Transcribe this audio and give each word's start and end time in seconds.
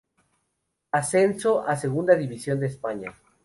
Ascenso 0.91 1.61
a 1.61 1.75
Segunda 1.75 2.15
División 2.15 2.59
de 2.59 2.65
España. 2.65 3.13